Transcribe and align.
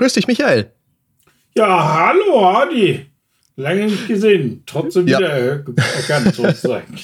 Grüß 0.00 0.14
dich, 0.14 0.26
Michael. 0.26 0.72
Ja, 1.54 2.06
hallo, 2.06 2.46
Adi. 2.48 3.04
Lange 3.56 3.84
nicht 3.84 4.08
gesehen. 4.08 4.62
Trotzdem 4.64 5.06
ja. 5.06 5.18
wieder 5.18 5.30
erkannt, 5.30 6.34
sozusagen. 6.34 6.98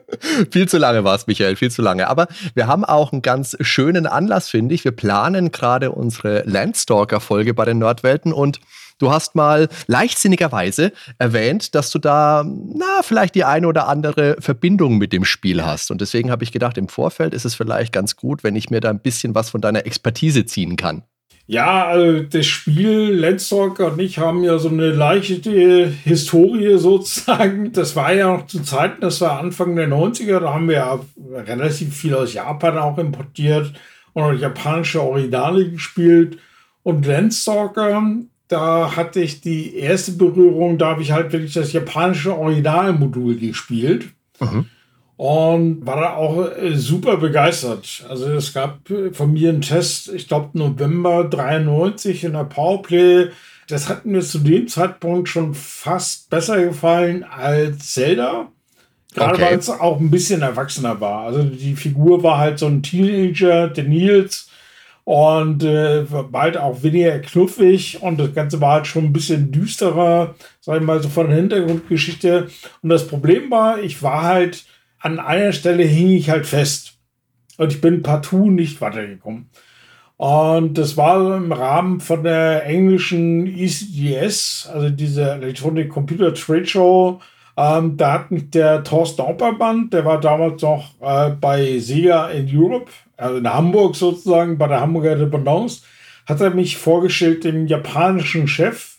viel 0.50 0.68
zu 0.68 0.76
lange 0.76 1.02
war 1.02 1.14
es, 1.14 1.26
Michael, 1.26 1.56
viel 1.56 1.70
zu 1.70 1.80
lange. 1.80 2.08
Aber 2.08 2.28
wir 2.54 2.66
haben 2.66 2.84
auch 2.84 3.10
einen 3.10 3.22
ganz 3.22 3.56
schönen 3.62 4.06
Anlass, 4.06 4.50
finde 4.50 4.74
ich. 4.74 4.84
Wir 4.84 4.92
planen 4.92 5.50
gerade 5.50 5.92
unsere 5.92 6.42
Landstalker-Folge 6.42 7.54
bei 7.54 7.64
den 7.64 7.78
Nordwelten 7.78 8.34
und 8.34 8.60
du 8.98 9.10
hast 9.10 9.34
mal 9.34 9.70
leichtsinnigerweise 9.86 10.92
erwähnt, 11.16 11.74
dass 11.74 11.90
du 11.90 11.98
da, 11.98 12.44
na, 12.44 13.00
vielleicht 13.02 13.34
die 13.34 13.44
eine 13.44 13.66
oder 13.66 13.88
andere 13.88 14.36
Verbindung 14.40 14.98
mit 14.98 15.14
dem 15.14 15.24
Spiel 15.24 15.64
hast. 15.64 15.90
Und 15.90 16.02
deswegen 16.02 16.30
habe 16.30 16.44
ich 16.44 16.52
gedacht, 16.52 16.76
im 16.76 16.88
Vorfeld 16.88 17.32
ist 17.32 17.46
es 17.46 17.54
vielleicht 17.54 17.94
ganz 17.94 18.14
gut, 18.14 18.44
wenn 18.44 18.56
ich 18.56 18.68
mir 18.68 18.80
da 18.82 18.90
ein 18.90 19.00
bisschen 19.00 19.34
was 19.34 19.48
von 19.48 19.62
deiner 19.62 19.86
Expertise 19.86 20.44
ziehen 20.44 20.76
kann. 20.76 21.04
Ja, 21.52 21.84
also 21.84 22.22
das 22.22 22.46
Spiel 22.46 23.10
Landstalker 23.10 23.92
und 23.92 24.00
ich 24.00 24.16
haben 24.16 24.42
ja 24.42 24.56
so 24.56 24.70
eine 24.70 24.90
leichte 24.90 25.92
Historie 26.02 26.78
sozusagen. 26.78 27.72
Das 27.72 27.94
war 27.94 28.14
ja 28.14 28.34
noch 28.34 28.46
zu 28.46 28.62
Zeiten, 28.62 29.02
das 29.02 29.20
war 29.20 29.38
Anfang 29.38 29.76
der 29.76 29.86
90er, 29.86 30.40
da 30.40 30.54
haben 30.54 30.66
wir 30.66 30.76
ja 30.76 31.00
relativ 31.30 31.94
viel 31.94 32.14
aus 32.14 32.32
Japan 32.32 32.78
auch 32.78 32.96
importiert 32.96 33.74
und 34.14 34.22
auch 34.22 34.32
japanische 34.32 35.02
Originale 35.02 35.68
gespielt. 35.68 36.38
Und 36.84 37.04
Landstalker, 37.04 38.02
da 38.48 38.96
hatte 38.96 39.20
ich 39.20 39.42
die 39.42 39.76
erste 39.76 40.12
Berührung, 40.12 40.78
da 40.78 40.86
habe 40.86 41.02
ich 41.02 41.12
halt 41.12 41.34
wirklich 41.34 41.52
das 41.52 41.74
japanische 41.74 42.34
Originalmodul 42.34 43.36
gespielt. 43.36 44.06
Mhm 44.40 44.64
und 45.22 45.86
war 45.86 46.00
da 46.00 46.14
auch 46.14 46.50
äh, 46.50 46.74
super 46.74 47.16
begeistert. 47.16 48.04
Also 48.08 48.26
es 48.32 48.52
gab 48.52 48.90
äh, 48.90 49.12
von 49.12 49.32
mir 49.32 49.50
einen 49.50 49.60
Test, 49.60 50.12
ich 50.12 50.26
glaube 50.26 50.58
November 50.58 51.22
93 51.22 52.24
in 52.24 52.32
der 52.32 52.42
Powerplay. 52.42 53.28
Das 53.68 53.88
hat 53.88 54.04
mir 54.04 54.22
zu 54.22 54.40
dem 54.40 54.66
Zeitpunkt 54.66 55.28
schon 55.28 55.54
fast 55.54 56.28
besser 56.28 56.60
gefallen 56.64 57.22
als 57.22 57.92
Zelda. 57.92 58.48
Gerade 59.14 59.34
okay. 59.34 59.42
weil 59.42 59.58
es 59.60 59.70
auch 59.70 60.00
ein 60.00 60.10
bisschen 60.10 60.42
erwachsener 60.42 61.00
war. 61.00 61.26
Also 61.26 61.44
die 61.44 61.76
Figur 61.76 62.24
war 62.24 62.38
halt 62.38 62.58
so 62.58 62.66
ein 62.66 62.82
Teenager, 62.82 63.68
der 63.68 63.84
Nils. 63.84 64.50
Und 65.04 65.62
äh, 65.62 66.04
bald 66.32 66.56
auch 66.56 66.82
weniger 66.82 67.20
knuffig 67.20 68.02
und 68.02 68.18
das 68.18 68.34
Ganze 68.34 68.60
war 68.60 68.72
halt 68.72 68.86
schon 68.88 69.04
ein 69.04 69.12
bisschen 69.12 69.52
düsterer, 69.52 70.34
sag 70.60 70.80
ich 70.80 70.86
mal, 70.86 71.00
so 71.00 71.08
von 71.08 71.28
der 71.28 71.36
Hintergrundgeschichte. 71.36 72.48
Und 72.82 72.88
das 72.88 73.06
Problem 73.06 73.52
war, 73.52 73.80
ich 73.80 74.02
war 74.02 74.22
halt 74.22 74.64
an 75.02 75.18
einer 75.18 75.52
Stelle 75.52 75.82
hing 75.82 76.10
ich 76.10 76.30
halt 76.30 76.46
fest. 76.46 76.94
Und 77.58 77.72
ich 77.72 77.80
bin 77.80 78.02
partout 78.02 78.50
nicht 78.50 78.80
weitergekommen. 78.80 79.50
Und 80.16 80.78
das 80.78 80.96
war 80.96 81.36
im 81.36 81.52
Rahmen 81.52 82.00
von 82.00 82.22
der 82.22 82.64
englischen 82.64 83.46
ECDS, 83.46 84.70
also 84.72 84.88
diese 84.88 85.32
Electronic 85.32 85.90
Computer 85.90 86.32
Trade 86.32 86.66
Show. 86.66 87.20
Ähm, 87.56 87.96
da 87.96 88.12
hat 88.12 88.30
mich 88.30 88.50
der 88.50 88.84
Thorsten 88.84 89.22
Opperband, 89.22 89.92
der 89.92 90.04
war 90.04 90.20
damals 90.20 90.62
noch 90.62 90.94
äh, 91.00 91.30
bei 91.30 91.78
Sega 91.78 92.30
in 92.30 92.48
Europe, 92.56 92.90
also 93.16 93.36
in 93.36 93.52
Hamburg 93.52 93.96
sozusagen, 93.96 94.56
bei 94.56 94.68
der 94.68 94.80
Hamburger 94.80 95.16
Dependance, 95.16 95.82
hat 96.26 96.40
er 96.40 96.50
mich 96.50 96.78
vorgestellt, 96.78 97.44
dem 97.44 97.66
japanischen 97.66 98.46
Chef 98.48 98.98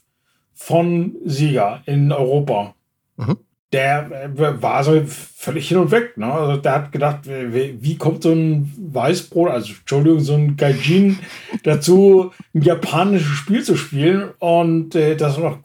von 0.54 1.16
Sega 1.26 1.82
in 1.86 2.12
Europa. 2.12 2.76
Mhm 3.18 3.38
der 3.74 4.10
äh, 4.12 4.62
war 4.62 4.84
so 4.84 5.02
völlig 5.06 5.68
hin 5.68 5.78
und 5.78 5.92
weg. 5.92 6.18
Ne? 6.18 6.32
Also 6.32 6.58
der 6.58 6.72
hat 6.74 6.92
gedacht, 6.92 7.22
wie 7.26 7.98
kommt 7.98 8.24
so 8.24 8.32
ein 8.32 8.72
Weißbrot, 8.78 9.50
also 9.50 9.74
Entschuldigung, 9.74 10.20
so 10.20 10.36
ein 10.36 10.56
Gaijin 10.56 11.20
dazu, 11.64 12.32
ein 12.54 12.62
japanisches 12.62 13.36
Spiel 13.36 13.64
zu 13.64 13.76
spielen 13.76 14.30
und 14.40 14.96
äh, 14.96 15.16
das 15.16 15.38
noch 15.38 15.58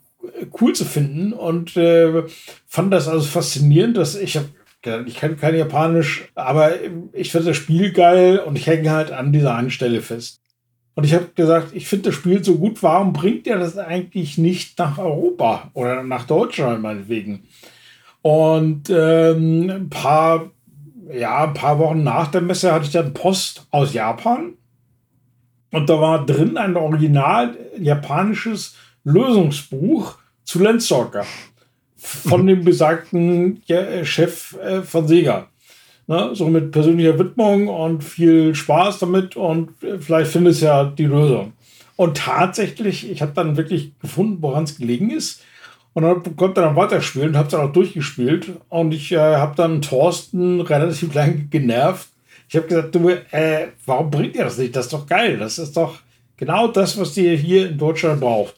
cool 0.61 0.75
zu 0.75 0.85
finden 0.85 1.33
und 1.33 1.77
äh, 1.77 2.25
fand 2.67 2.93
das 2.93 3.09
also 3.09 3.27
faszinierend, 3.27 3.97
dass 3.97 4.17
ich 4.17 4.37
habe 4.37 4.49
ich 5.07 5.17
kann 5.17 5.37
kein 5.37 5.57
Japanisch, 5.57 6.29
aber 6.35 6.73
ich 7.13 7.33
finde 7.33 7.49
das 7.49 7.57
Spiel 7.57 7.93
geil 7.93 8.39
und 8.39 8.57
ich 8.57 8.67
hänge 8.67 8.91
halt 8.91 9.11
an 9.11 9.33
dieser 9.33 9.55
einen 9.55 9.73
Stelle 9.73 10.01
fest. 10.01 10.41
Und 10.95 11.05
ich 11.05 11.15
habe 11.15 11.29
gesagt, 11.35 11.75
ich 11.75 11.87
finde 11.87 12.07
das 12.07 12.15
Spiel 12.15 12.43
so 12.43 12.57
gut, 12.57 12.83
warum 12.83 13.13
bringt 13.13 13.47
ihr 13.49 13.59
das 13.59 13.77
eigentlich 13.77 14.39
nicht 14.39 14.79
nach 14.79 14.99
Europa 14.99 15.71
oder 15.75 16.03
nach 16.05 16.25
Deutschland 16.27 16.81
meinetwegen? 16.81 17.43
Und 18.23 18.91
ähm, 18.91 19.71
ein 19.71 19.91
paar, 19.91 20.51
ja, 21.13 21.45
ein 21.45 21.55
paar 21.55 21.79
Wochen 21.79 22.03
nach 22.03 22.29
der 22.29 22.41
Messe 22.41 22.73
hatte 22.73 22.87
ich 22.87 22.93
dann 22.93 23.15
Post 23.15 23.67
aus 23.71 23.93
Japan. 23.95 24.55
Und 25.71 25.89
da 25.89 26.01
war 26.01 26.25
drin 26.25 26.57
ein 26.57 26.77
original 26.77 27.57
japanisches 27.79 28.75
Lösungsbuch 29.05 30.17
zu 30.45 30.61
Landstalker 30.61 31.25
von 31.99 32.47
dem 32.47 32.65
besagten 32.65 33.63
ja, 33.67 34.05
Chef 34.05 34.57
äh, 34.63 34.83
von 34.83 35.07
Sega. 35.07 35.49
Ne, 36.07 36.31
so 36.33 36.49
mit 36.49 36.73
persönlicher 36.73 37.19
Widmung 37.19 37.69
und 37.69 38.03
viel 38.03 38.55
Spaß 38.55 38.99
damit 39.01 39.37
und 39.37 39.83
äh, 39.83 39.99
vielleicht 39.99 40.31
findest 40.31 40.63
du 40.63 40.67
ja 40.67 40.85
die 40.85 41.05
Lösung. 41.05 41.53
Und 41.97 42.17
tatsächlich, 42.17 43.11
ich 43.11 43.21
habe 43.21 43.33
dann 43.35 43.59
wirklich 43.59 43.99
gefunden, 43.99 44.39
woran 44.41 44.65
es 44.65 44.79
gelegen 44.79 45.11
ist. 45.11 45.43
Und 45.99 46.05
dann 46.05 46.37
konnte 46.37 46.61
er 46.61 46.69
dann 46.69 46.77
weiterspielen, 46.77 47.37
habe 47.37 47.51
dann 47.51 47.63
auch 47.63 47.73
durchgespielt. 47.73 48.53
Und 48.69 48.95
ich 48.95 49.11
äh, 49.11 49.19
habe 49.19 49.57
dann 49.57 49.83
Thorsten 49.83 50.61
relativ 50.61 51.13
lange 51.15 51.49
genervt. 51.51 52.07
Ich 52.49 52.55
habe 52.55 52.69
gesagt, 52.69 52.95
du, 52.95 53.09
äh, 53.09 53.67
warum 53.85 54.09
bringt 54.09 54.37
ihr 54.37 54.45
das 54.45 54.59
nicht? 54.59 54.77
Das 54.77 54.85
ist 54.85 54.93
doch 54.93 55.09
geil. 55.09 55.39
Das 55.39 55.59
ist 55.59 55.77
doch 55.77 55.99
genau 56.37 56.69
das, 56.69 57.01
was 57.01 57.17
ihr 57.17 57.37
hier 57.37 57.71
in 57.71 57.79
Deutschland 57.79 58.21
braucht. 58.21 58.55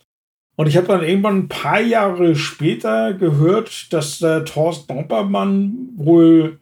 Und 0.56 0.66
ich 0.66 0.76
habe 0.76 0.88
dann 0.88 1.02
irgendwann 1.02 1.38
ein 1.38 1.48
paar 1.48 1.80
Jahre 1.80 2.36
später 2.36 3.14
gehört, 3.14 3.90
dass 3.90 4.18
der 4.18 4.44
Thorsten 4.44 4.98
Oppermann 4.98 5.88
wohl 5.96 6.58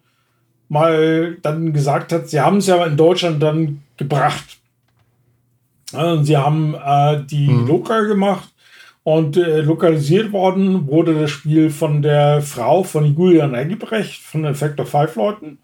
mal 0.68 1.38
dann 1.42 1.72
gesagt 1.72 2.12
hat, 2.12 2.28
sie 2.28 2.40
haben 2.40 2.58
es 2.58 2.68
ja 2.68 2.86
in 2.86 2.96
Deutschland 2.96 3.42
dann 3.42 3.82
gebracht. 3.96 4.58
Und 5.92 6.24
sie 6.24 6.36
haben 6.36 6.76
äh, 6.76 7.24
die 7.24 7.48
mhm. 7.48 7.66
Loka 7.66 8.02
gemacht 8.02 8.54
und 9.03 9.36
äh, 9.36 9.60
lokalisiert 9.60 10.32
worden 10.32 10.86
wurde 10.86 11.19
das 11.19 11.31
Spiel 11.31 11.70
von 11.70 12.03
der 12.03 12.42
Frau 12.42 12.82
von 12.82 13.16
Julian 13.16 13.54
Engelbrecht, 13.54 14.20
von 14.20 14.42
den 14.42 14.54
Factor 14.54 14.86
5 14.86 15.16
Leuten. 15.16 15.59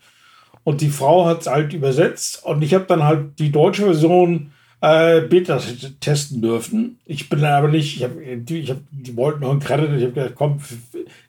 Und 0.65 0.81
die 0.81 0.89
Frau 0.89 1.27
hat 1.27 1.43
es 1.43 1.47
halt 1.47 1.75
übersetzt. 1.75 2.43
Und 2.45 2.63
ich 2.63 2.73
habe 2.75 2.87
dann 2.87 3.05
halt 3.05 3.39
die 3.39 3.53
deutsche 3.53 3.85
Version 3.85 4.51
äh, 4.81 5.21
Beta 5.21 5.61
testen 6.01 6.41
dürfen. 6.41 6.99
Ich 7.05 7.29
bin 7.29 7.45
aber 7.45 7.69
nicht, 7.69 7.97
ich 7.97 8.05
habe, 8.05 8.23
ich 8.23 8.71
hab, 8.71 8.79
die 8.91 9.17
wollten 9.17 9.41
noch 9.41 9.51
einen 9.51 9.61
Credit. 9.61 9.91
Ich 9.97 10.05
habe 10.05 10.13
gesagt, 10.13 10.35
komm, 10.37 10.61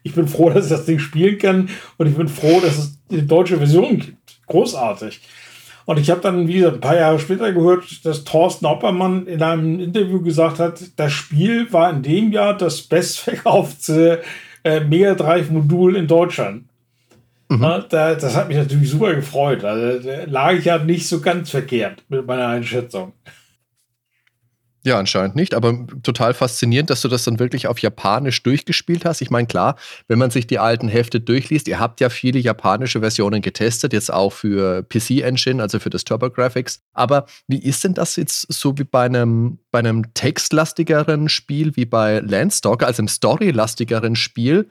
ich 0.02 0.14
bin 0.14 0.26
froh, 0.26 0.50
dass 0.54 0.66
ich 0.66 0.70
das 0.70 0.86
Ding 0.86 0.98
spielen 0.98 1.38
kann. 1.38 1.68
Und 1.98 2.06
ich 2.06 2.14
bin 2.14 2.28
froh, 2.28 2.60
dass 2.60 2.78
es 2.78 2.98
die 3.10 3.26
deutsche 3.26 3.58
Version 3.58 3.98
gibt. 3.98 4.40
Großartig. 4.46 5.20
Und 5.86 6.00
ich 6.00 6.10
habe 6.10 6.20
dann, 6.20 6.48
wie 6.48 6.54
gesagt, 6.54 6.74
ein 6.74 6.80
paar 6.80 6.96
Jahre 6.96 7.18
später 7.20 7.52
gehört, 7.52 8.04
dass 8.04 8.24
Thorsten 8.24 8.66
Oppermann 8.66 9.26
in 9.28 9.40
einem 9.40 9.78
Interview 9.78 10.20
gesagt 10.20 10.58
hat, 10.58 10.80
das 10.96 11.12
Spiel 11.12 11.72
war 11.72 11.90
in 11.90 12.02
dem 12.02 12.32
Jahr 12.32 12.56
das 12.56 12.82
bestverkaufte 12.82 14.20
äh, 14.64 14.80
Mega 14.80 15.14
Drive-Modul 15.14 15.96
in 15.96 16.08
Deutschland. 16.08 16.64
Mhm. 17.48 17.62
Ja, 17.62 17.78
da, 17.78 18.14
das 18.16 18.34
hat 18.34 18.48
mich 18.48 18.56
natürlich 18.56 18.90
super 18.90 19.14
gefreut. 19.14 19.64
Also 19.64 20.00
da 20.00 20.24
lag 20.24 20.54
ich 20.54 20.64
ja 20.64 20.78
nicht 20.78 21.06
so 21.06 21.20
ganz 21.20 21.50
verkehrt 21.50 22.02
mit 22.08 22.26
meiner 22.26 22.48
Einschätzung. 22.48 23.12
Ja, 24.86 25.00
anscheinend 25.00 25.34
nicht, 25.34 25.52
aber 25.52 25.84
total 26.04 26.32
faszinierend, 26.32 26.90
dass 26.90 27.00
du 27.00 27.08
das 27.08 27.24
dann 27.24 27.40
wirklich 27.40 27.66
auf 27.66 27.80
Japanisch 27.80 28.40
durchgespielt 28.44 29.04
hast. 29.04 29.20
Ich 29.20 29.30
meine, 29.30 29.48
klar, 29.48 29.74
wenn 30.06 30.16
man 30.16 30.30
sich 30.30 30.46
die 30.46 30.60
alten 30.60 30.86
Hefte 30.86 31.18
durchliest, 31.18 31.66
ihr 31.66 31.80
habt 31.80 32.00
ja 32.00 32.08
viele 32.08 32.38
japanische 32.38 33.00
Versionen 33.00 33.42
getestet, 33.42 33.92
jetzt 33.92 34.12
auch 34.12 34.32
für 34.32 34.84
PC 34.84 35.22
Engine, 35.22 35.60
also 35.60 35.80
für 35.80 35.90
das 35.90 36.04
TurboGrafx. 36.04 36.82
Aber 36.92 37.26
wie 37.48 37.58
ist 37.58 37.82
denn 37.82 37.94
das 37.94 38.14
jetzt 38.14 38.46
so 38.52 38.78
wie 38.78 38.84
bei 38.84 39.06
einem, 39.06 39.58
bei 39.72 39.80
einem 39.80 40.14
textlastigeren 40.14 41.28
Spiel 41.28 41.74
wie 41.74 41.84
bei 41.84 42.20
Landstalker, 42.20 42.86
also 42.86 43.00
einem 43.00 43.08
storylastigeren 43.08 44.14
Spiel? 44.14 44.68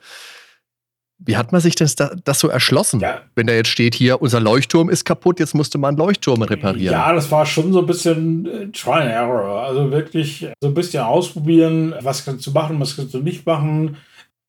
Wie 1.18 1.36
hat 1.36 1.50
man 1.50 1.60
sich 1.62 1.74
denn 1.74 1.88
das, 2.24 2.38
so 2.38 2.48
erschlossen? 2.48 3.00
Ja. 3.00 3.22
Wenn 3.34 3.46
da 3.46 3.54
jetzt 3.54 3.70
steht 3.70 3.94
hier, 3.94 4.20
unser 4.20 4.40
Leuchtturm 4.40 4.90
ist 4.90 5.04
kaputt, 5.04 5.40
jetzt 5.40 5.54
musste 5.54 5.78
man 5.78 5.96
Leuchtturm 5.96 6.42
reparieren. 6.42 6.92
Ja, 6.92 7.12
das 7.12 7.30
war 7.30 7.46
schon 7.46 7.72
so 7.72 7.80
ein 7.80 7.86
bisschen 7.86 8.46
äh, 8.46 8.66
Try 8.68 9.00
and 9.00 9.10
Error. 9.10 9.62
Also 9.62 9.90
wirklich 9.90 10.46
so 10.60 10.68
ein 10.68 10.74
bisschen 10.74 11.02
ausprobieren, 11.02 11.94
was 12.02 12.24
kannst 12.24 12.46
du 12.46 12.50
machen, 12.50 12.78
was 12.80 12.96
kannst 12.96 13.14
du 13.14 13.20
nicht 13.20 13.46
machen. 13.46 13.96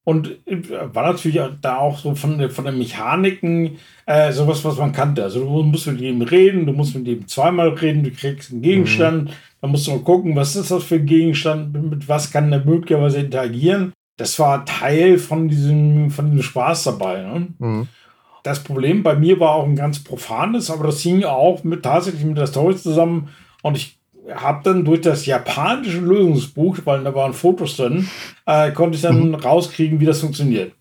Und 0.03 0.45
äh, 0.45 0.61
war 0.93 1.11
natürlich 1.11 1.39
da 1.61 1.77
auch 1.77 1.99
so 1.99 2.15
von, 2.15 2.37
der, 2.37 2.49
von 2.49 2.65
den 2.65 2.77
Mechaniken 2.77 3.77
äh, 4.05 4.33
sowas, 4.33 4.65
was 4.65 4.77
man 4.77 4.91
kannte. 4.91 5.23
Also 5.23 5.39
du 5.39 5.63
musst 5.63 5.87
mit 5.87 6.01
jedem 6.01 6.21
reden, 6.21 6.65
du 6.65 6.73
musst 6.73 6.95
mit 6.95 7.07
jedem 7.07 7.27
zweimal 7.29 7.69
reden, 7.69 8.03
du 8.03 8.11
kriegst 8.11 8.51
einen 8.51 8.61
Gegenstand, 8.61 9.29
mhm. 9.29 9.33
dann 9.61 9.71
musst 9.71 9.87
du 9.87 9.91
mal 9.91 9.99
gucken, 9.99 10.35
was 10.35 10.55
ist 10.57 10.69
das 10.69 10.83
für 10.83 10.95
ein 10.95 11.05
Gegenstand, 11.05 11.73
mit 11.91 12.09
was 12.09 12.29
kann 12.29 12.51
der 12.51 12.65
möglicherweise 12.65 13.19
interagieren 13.19 13.93
das 14.17 14.39
war 14.39 14.65
Teil 14.65 15.19
von 15.19 15.47
diesem, 15.47 16.09
von 16.09 16.25
diesem 16.25 16.43
Spaß 16.43 16.85
dabei. 16.85 17.21
Ne? 17.21 17.47
Mhm. 17.59 17.87
Das 18.43 18.63
Problem 18.63 19.03
bei 19.03 19.15
mir 19.15 19.39
war 19.39 19.51
auch 19.51 19.65
ein 19.65 19.75
ganz 19.75 20.03
profanes, 20.03 20.71
aber 20.71 20.85
das 20.87 21.01
hing 21.01 21.23
auch 21.23 21.63
mit, 21.63 21.83
tatsächlich 21.83 22.25
mit 22.25 22.37
der 22.37 22.47
Story 22.47 22.75
zusammen. 22.75 23.29
Und 23.61 23.77
ich 23.77 23.99
habe 24.33 24.61
dann 24.63 24.85
durch 24.85 25.01
das 25.01 25.25
japanische 25.25 25.99
Lösungsbuch, 25.99 26.79
weil 26.85 27.03
da 27.03 27.13
waren 27.13 27.33
Fotos 27.33 27.77
drin, 27.77 28.09
äh, 28.45 28.71
konnte 28.71 28.95
ich 28.95 29.01
dann 29.01 29.29
mhm. 29.29 29.35
rauskriegen, 29.35 29.99
wie 29.99 30.05
das 30.05 30.21
funktioniert. 30.21 30.73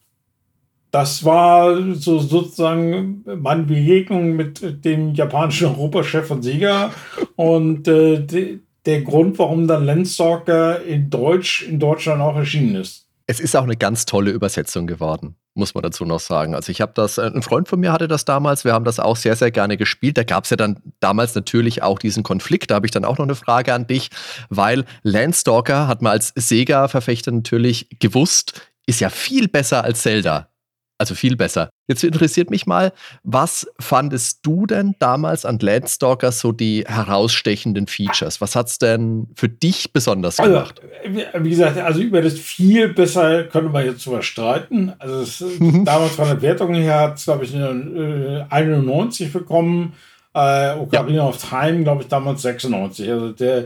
Das 0.90 1.24
war 1.24 1.76
so 1.94 2.18
sozusagen 2.20 3.22
meine 3.26 3.64
Begegnung 3.64 4.34
mit 4.34 4.84
dem 4.84 5.14
japanischen 5.14 5.66
Europachef 5.66 6.26
von 6.26 6.42
Sega 6.42 6.90
und 7.34 7.86
äh, 7.86 8.20
de, 8.20 8.60
der 8.86 9.02
Grund, 9.02 9.38
warum 9.38 9.66
dann 9.66 9.84
Landstalker 9.84 10.82
in 10.84 11.10
Deutsch 11.10 11.62
in 11.68 11.78
Deutschland 11.78 12.22
auch 12.22 12.36
erschienen 12.36 12.76
ist. 12.76 13.05
Es 13.28 13.40
ist 13.40 13.56
auch 13.56 13.64
eine 13.64 13.76
ganz 13.76 14.06
tolle 14.06 14.30
Übersetzung 14.30 14.86
geworden, 14.86 15.34
muss 15.54 15.74
man 15.74 15.82
dazu 15.82 16.04
noch 16.04 16.20
sagen. 16.20 16.54
Also 16.54 16.70
ich 16.70 16.80
habe 16.80 16.92
das, 16.94 17.18
äh, 17.18 17.22
ein 17.22 17.42
Freund 17.42 17.68
von 17.68 17.80
mir 17.80 17.92
hatte 17.92 18.06
das 18.06 18.24
damals, 18.24 18.64
wir 18.64 18.72
haben 18.72 18.84
das 18.84 19.00
auch 19.00 19.16
sehr, 19.16 19.34
sehr 19.34 19.50
gerne 19.50 19.76
gespielt. 19.76 20.16
Da 20.16 20.22
gab 20.22 20.44
es 20.44 20.50
ja 20.50 20.56
dann 20.56 20.80
damals 21.00 21.34
natürlich 21.34 21.82
auch 21.82 21.98
diesen 21.98 22.22
Konflikt. 22.22 22.70
Da 22.70 22.76
habe 22.76 22.86
ich 22.86 22.92
dann 22.92 23.04
auch 23.04 23.18
noch 23.18 23.24
eine 23.24 23.34
Frage 23.34 23.74
an 23.74 23.88
dich, 23.88 24.10
weil 24.48 24.84
Landstalker 25.02 25.88
hat 25.88 26.02
man 26.02 26.12
als 26.12 26.32
Sega-Verfechter 26.36 27.32
natürlich 27.32 27.88
gewusst, 27.98 28.70
ist 28.86 29.00
ja 29.00 29.10
viel 29.10 29.48
besser 29.48 29.82
als 29.82 30.02
Zelda. 30.02 30.48
Also 30.98 31.14
viel 31.14 31.36
besser. 31.36 31.68
Jetzt 31.88 32.02
interessiert 32.04 32.50
mich 32.50 32.66
mal, 32.66 32.92
was 33.22 33.66
fandest 33.78 34.40
du 34.42 34.66
denn 34.66 34.94
damals 34.98 35.44
an 35.44 35.58
Landstalker 35.58 36.32
so 36.32 36.52
die 36.52 36.84
herausstechenden 36.86 37.86
Features? 37.86 38.40
Was 38.40 38.56
hat 38.56 38.68
es 38.68 38.78
denn 38.78 39.28
für 39.34 39.50
dich 39.50 39.92
besonders 39.92 40.40
also, 40.40 40.52
gemacht? 40.52 40.80
Also, 41.04 41.44
wie 41.44 41.50
gesagt, 41.50 41.76
also 41.78 42.00
über 42.00 42.22
das 42.22 42.34
viel 42.34 42.88
besser 42.88 43.44
können 43.44 43.74
wir 43.74 43.84
jetzt 43.84 44.06
drüber 44.06 44.22
streiten. 44.22 44.94
Also 44.98 45.20
es, 45.20 45.40
mhm. 45.40 45.84
damals 45.84 46.12
von 46.12 46.28
der 46.28 46.40
Wertung 46.40 46.72
her 46.74 47.00
hat 47.00 47.18
es, 47.18 47.24
glaube 47.24 47.44
ich, 47.44 47.54
eine, 47.54 48.46
äh, 48.50 48.54
91 48.54 49.32
bekommen. 49.32 49.92
Äh, 50.34 50.74
Ocarina 50.76 51.16
ja. 51.18 51.28
of 51.28 51.36
Time, 51.36 51.82
glaube 51.82 52.02
ich, 52.02 52.08
damals 52.08 52.40
96. 52.42 53.10
Also 53.10 53.32
der 53.32 53.64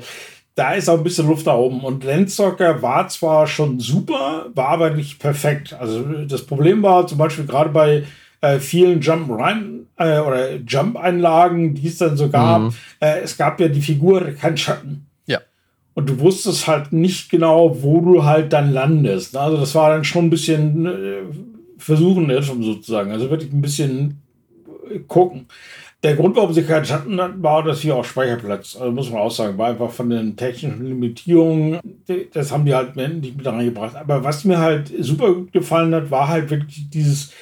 da 0.60 0.74
ist 0.74 0.90
auch 0.90 0.98
ein 0.98 1.04
bisschen 1.04 1.26
Luft 1.26 1.46
da 1.46 1.54
oben. 1.54 1.80
Und 1.80 2.04
Landstalker 2.04 2.82
war 2.82 3.08
zwar 3.08 3.46
schon 3.46 3.80
super, 3.80 4.50
war 4.54 4.68
aber 4.68 4.90
nicht 4.90 5.18
perfekt. 5.18 5.72
Also 5.72 6.02
das 6.02 6.44
Problem 6.44 6.82
war 6.82 7.06
zum 7.06 7.16
Beispiel 7.16 7.46
gerade 7.46 7.70
bei 7.70 8.04
äh, 8.42 8.58
vielen 8.58 9.00
Jump 9.00 9.30
rein 9.30 9.86
äh, 9.96 10.18
oder 10.18 10.56
Jump-Einlagen, 10.56 11.74
die 11.74 11.88
es 11.88 11.96
dann 11.96 12.18
so 12.18 12.28
gab. 12.28 12.60
Mhm. 12.60 12.74
Äh, 13.00 13.20
es 13.20 13.38
gab 13.38 13.58
ja 13.58 13.68
die 13.68 13.80
Figur 13.80 14.20
kein 14.38 14.58
Schatten. 14.58 15.06
Ja. 15.24 15.38
Und 15.94 16.10
du 16.10 16.20
wusstest 16.20 16.66
halt 16.66 16.92
nicht 16.92 17.30
genau, 17.30 17.82
wo 17.82 18.02
du 18.02 18.24
halt 18.24 18.52
dann 18.52 18.70
landest. 18.70 19.38
Also 19.38 19.56
das 19.56 19.74
war 19.74 19.88
dann 19.88 20.04
schon 20.04 20.26
ein 20.26 20.30
bisschen 20.30 20.84
äh, 20.84 21.22
versuchen, 21.78 22.30
sozusagen. 22.42 23.12
Also 23.12 23.30
wirklich 23.30 23.50
ein 23.50 23.62
bisschen 23.62 24.20
gucken. 25.08 25.46
Der 26.02 26.16
Grund, 26.16 26.34
warum 26.34 26.54
sie 26.54 26.62
keinen 26.62 26.86
Schatten 26.86 27.20
hatten, 27.20 27.42
war, 27.42 27.62
dass 27.62 27.82
sie 27.82 27.92
auch 27.92 28.04
Speicherplatz, 28.04 28.74
also 28.74 28.90
muss 28.90 29.10
man 29.10 29.20
auch 29.20 29.30
sagen, 29.30 29.58
war 29.58 29.68
einfach 29.68 29.90
von 29.90 30.08
den 30.08 30.34
technischen 30.34 30.86
Limitierungen, 30.86 31.78
das 32.32 32.50
haben 32.50 32.64
die 32.64 32.74
halt 32.74 32.96
nicht 32.96 33.36
mit 33.36 33.46
reingebracht. 33.46 33.96
Aber 33.96 34.24
was 34.24 34.46
mir 34.46 34.58
halt 34.58 34.90
super 34.98 35.34
gefallen 35.52 35.94
hat, 35.94 36.10
war 36.10 36.28
halt 36.28 36.48
wirklich 36.48 36.88
dieses, 36.88 37.32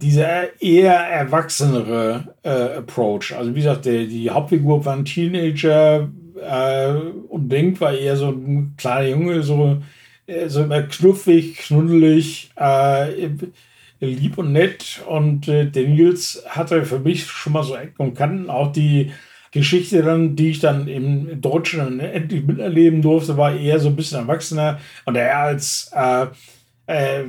dieser 0.00 0.62
eher 0.62 0.94
erwachsenere 0.94 2.34
äh, 2.42 2.78
Approach. 2.78 3.34
Also 3.36 3.50
wie 3.54 3.58
gesagt, 3.58 3.84
der, 3.84 4.06
die 4.06 4.30
Hauptfigur 4.30 4.82
war 4.84 4.96
ein 4.96 5.04
Teenager 5.04 6.08
äh, 6.40 6.92
und 7.28 7.50
Link 7.50 7.80
war 7.82 7.92
eher 7.92 8.16
so 8.16 8.28
ein 8.28 8.74
kleiner 8.78 9.08
Junge, 9.08 9.42
so, 9.42 9.82
äh, 10.26 10.48
so 10.48 10.62
immer 10.62 10.82
knuffig, 10.82 11.58
knuddelig, 11.58 12.50
äh, 12.56 13.28
lieb 14.00 14.38
und 14.38 14.52
nett. 14.52 15.02
Und 15.06 15.48
äh, 15.48 15.66
der 15.66 15.88
Nils 15.88 16.42
hatte 16.48 16.84
für 16.84 16.98
mich 16.98 17.26
schon 17.26 17.52
mal 17.52 17.62
so 17.62 17.76
Ecken 17.76 18.02
und 18.02 18.14
Kanten. 18.14 18.50
Auch 18.50 18.72
die 18.72 19.12
Geschichte 19.52 20.02
dann, 20.02 20.36
die 20.36 20.50
ich 20.50 20.60
dann 20.60 20.86
im 20.88 21.40
Deutschen 21.40 22.00
endlich 22.00 22.44
miterleben 22.44 23.02
durfte, 23.02 23.36
war 23.36 23.54
eher 23.54 23.78
so 23.78 23.88
ein 23.88 23.96
bisschen 23.96 24.18
erwachsener. 24.18 24.80
Und 25.04 25.16
er 25.16 25.38
als, 25.38 25.90
äh, 25.94 26.26
äh, 26.86 27.24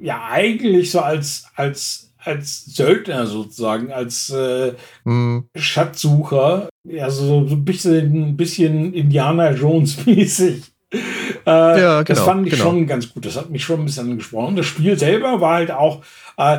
ja, 0.00 0.28
eigentlich 0.30 0.90
so 0.90 1.00
als, 1.00 1.46
als, 1.54 2.12
als 2.18 2.66
Söldner 2.66 3.26
sozusagen, 3.26 3.90
als 3.90 4.30
äh, 4.30 4.72
mhm. 5.04 5.48
Schatzsucher, 5.56 6.68
ja, 6.84 7.10
so, 7.10 7.40
ein 7.40 7.64
bisschen, 7.64 8.30
ein 8.30 8.36
bisschen 8.36 8.92
Indiana 8.92 9.52
Jones 9.52 10.04
mäßig. 10.06 10.62
Äh, 11.46 11.50
ja, 11.50 12.02
genau, 12.02 12.02
das 12.02 12.20
fand 12.20 12.46
ich 12.46 12.54
genau. 12.54 12.64
schon 12.64 12.86
ganz 12.86 13.12
gut. 13.12 13.24
Das 13.24 13.36
hat 13.36 13.50
mich 13.50 13.64
schon 13.64 13.80
ein 13.80 13.84
bisschen 13.84 14.10
angesprochen. 14.10 14.56
Das 14.56 14.66
Spiel 14.66 14.98
selber 14.98 15.40
war 15.40 15.54
halt 15.54 15.70
auch 15.70 16.02
äh, 16.36 16.58